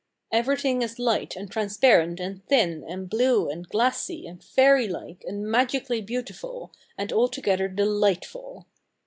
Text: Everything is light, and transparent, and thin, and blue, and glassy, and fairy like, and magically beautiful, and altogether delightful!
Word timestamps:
Everything 0.31 0.81
is 0.81 0.97
light, 0.97 1.35
and 1.35 1.51
transparent, 1.51 2.19
and 2.19 2.43
thin, 2.47 2.83
and 2.83 3.07
blue, 3.07 3.51
and 3.51 3.69
glassy, 3.69 4.25
and 4.25 4.43
fairy 4.43 4.87
like, 4.87 5.23
and 5.27 5.45
magically 5.45 6.01
beautiful, 6.01 6.71
and 6.97 7.13
altogether 7.13 7.67
delightful! 7.67 8.65